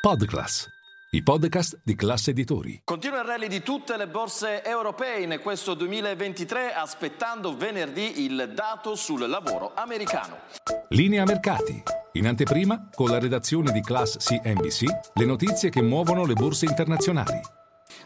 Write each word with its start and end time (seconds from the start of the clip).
Podclass, 0.00 0.66
i 1.10 1.22
podcast 1.22 1.78
di 1.84 1.94
classe 1.94 2.30
editori. 2.30 2.80
Continua 2.84 3.18
il 3.18 3.26
rally 3.26 3.48
di 3.48 3.60
tutte 3.60 3.98
le 3.98 4.08
borse 4.08 4.64
europee 4.64 5.20
in 5.20 5.38
questo 5.42 5.74
2023 5.74 6.72
aspettando 6.72 7.54
venerdì 7.54 8.24
il 8.24 8.52
dato 8.54 8.94
sul 8.94 9.28
lavoro 9.28 9.72
americano. 9.74 10.38
Linea 10.88 11.24
mercati. 11.24 11.82
In 12.12 12.26
anteprima, 12.26 12.88
con 12.94 13.10
la 13.10 13.18
redazione 13.18 13.72
di 13.72 13.82
Class 13.82 14.16
CNBC, 14.16 14.84
le 15.12 15.24
notizie 15.26 15.68
che 15.68 15.82
muovono 15.82 16.24
le 16.24 16.32
borse 16.32 16.64
internazionali. 16.64 17.59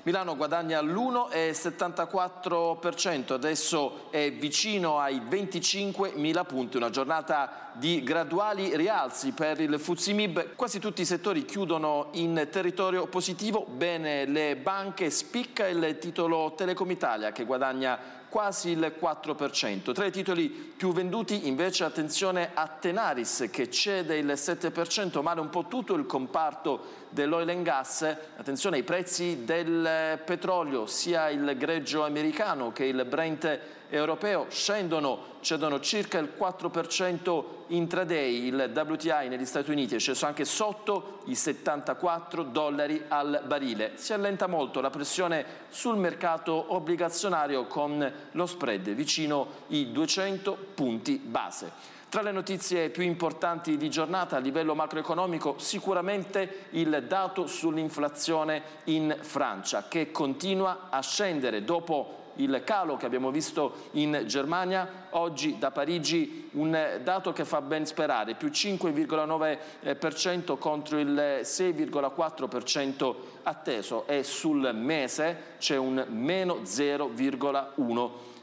Milano 0.04 0.36
guadagna 0.36 0.80
l'1,74%, 0.82 3.32
adesso 3.32 4.10
è 4.10 4.30
vicino 4.32 4.98
ai 4.98 5.18
25.000 5.18 6.44
punti, 6.44 6.76
una 6.76 6.90
giornata 6.90 7.70
di 7.72 8.02
graduali 8.02 8.76
rialzi 8.76 9.32
per 9.32 9.62
il 9.62 9.80
Fuzimib. 9.80 10.56
Quasi 10.56 10.78
tutti 10.78 11.00
i 11.00 11.06
settori 11.06 11.46
chiudono 11.46 12.08
in 12.12 12.48
territorio 12.50 13.06
positivo, 13.06 13.64
bene 13.66 14.26
le 14.26 14.56
banche, 14.56 15.08
spicca 15.08 15.66
il 15.66 15.96
titolo 15.98 16.52
Telecom 16.54 16.90
Italia 16.90 17.32
che 17.32 17.46
guadagna 17.46 18.20
quasi 18.28 18.70
il 18.70 18.96
4%. 19.00 19.92
Tra 19.92 20.06
i 20.06 20.10
titoli 20.10 20.48
più 20.48 20.92
venduti 20.92 21.46
invece 21.46 21.84
attenzione 21.84 22.50
a 22.52 22.66
Tenaris 22.66 23.48
che 23.50 23.70
cede 23.70 24.16
il 24.16 24.26
7%, 24.26 25.22
male 25.22 25.40
un 25.40 25.50
po' 25.50 25.66
tutto 25.68 25.94
il 25.94 26.04
comparto 26.04 27.02
dell'oil 27.10 27.48
and 27.48 27.62
gas. 27.62 28.02
Attenzione 28.36 28.78
ai 28.78 28.82
prezzi 28.82 29.44
del 29.44 29.93
petrolio, 30.24 30.86
sia 30.86 31.28
il 31.28 31.54
greggio 31.56 32.04
americano 32.04 32.72
che 32.72 32.84
il 32.84 33.04
Brent 33.04 33.60
europeo 33.88 34.46
scendono, 34.48 35.36
cedono 35.40 35.80
circa 35.80 36.18
il 36.18 36.32
4% 36.36 37.44
intraday, 37.68 38.46
il 38.46 38.72
WTI 38.74 39.28
negli 39.28 39.44
Stati 39.44 39.70
Uniti 39.70 39.94
è 39.94 39.98
sceso 39.98 40.26
anche 40.26 40.44
sotto 40.44 41.20
i 41.26 41.34
74 41.34 42.42
dollari 42.42 43.02
al 43.08 43.42
barile. 43.46 43.92
Si 43.94 44.12
allenta 44.12 44.46
molto 44.46 44.80
la 44.80 44.90
pressione 44.90 45.44
sul 45.68 45.96
mercato 45.96 46.74
obbligazionario 46.74 47.66
con 47.66 48.12
lo 48.32 48.46
spread 48.46 48.90
vicino 48.94 49.46
i 49.68 49.92
200 49.92 50.56
punti 50.74 51.18
base. 51.18 51.92
Tra 52.14 52.22
le 52.22 52.30
notizie 52.30 52.90
più 52.90 53.02
importanti 53.02 53.76
di 53.76 53.90
giornata 53.90 54.36
a 54.36 54.38
livello 54.38 54.76
macroeconomico 54.76 55.56
sicuramente 55.58 56.66
il 56.70 57.06
dato 57.08 57.48
sull'inflazione 57.48 58.62
in 58.84 59.18
Francia 59.20 59.86
che 59.88 60.12
continua 60.12 60.86
a 60.90 61.00
scendere 61.00 61.64
dopo 61.64 62.30
il 62.36 62.62
calo 62.64 62.96
che 62.96 63.06
abbiamo 63.06 63.32
visto 63.32 63.88
in 63.94 64.22
Germania, 64.26 65.08
oggi 65.10 65.58
da 65.58 65.72
Parigi 65.72 66.50
un 66.52 67.00
dato 67.02 67.32
che 67.32 67.44
fa 67.44 67.60
ben 67.60 67.84
sperare, 67.84 68.36
più 68.36 68.46
5,9% 68.46 70.56
contro 70.56 71.00
il 71.00 71.40
6,4% 71.42 73.14
atteso 73.42 74.06
e 74.06 74.22
sul 74.22 74.70
mese 74.72 75.56
c'è 75.58 75.76
un 75.76 76.06
meno 76.10 76.60
0,1%. 76.62 78.33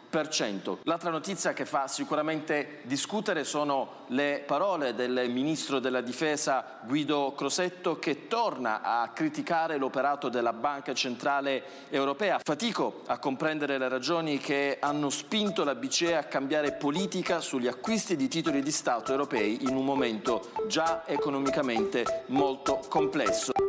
L'altra 0.84 1.09
notizia 1.09 1.54
che 1.54 1.66
fa 1.66 1.88
sicuramente 1.88 2.80
discutere 2.84 3.45
sono 3.45 4.04
le 4.08 4.44
parole 4.45 4.94
del 4.94 5.30
ministro 5.30 5.80
della 5.80 6.02
difesa 6.02 6.80
Guido 6.84 7.34
Crosetto 7.36 7.98
che 7.98 8.28
torna 8.28 8.81
a 8.81 9.09
criticare 9.09 9.78
l'operato 9.78 10.28
della 10.28 10.52
Banca 10.52 10.94
Centrale 10.94 11.64
Europea. 11.90 12.40
Fatico 12.44 13.03
a 13.06 13.20
comprendere 13.20 13.78
le 13.78 13.88
ragioni 13.88 14.38
che 14.38 14.78
hanno 14.81 15.09
spinto 15.09 15.64
la 15.64 15.76
BCE 15.76 16.18
a 16.18 16.23
cambiare 16.23 16.73
politica 16.73 17.40
sugli 17.40 17.68
acquisti 17.68 18.18
di 18.18 18.28
titoli 18.28 18.62
di 18.62 18.72
Stato 18.72 19.12
europei 19.12 19.64
in 19.64 19.75
un 19.75 19.86
momento 19.86 20.52
già 20.68 21.03
economicamente 21.06 22.25
molto 22.28 22.81
complesso. 22.90 23.61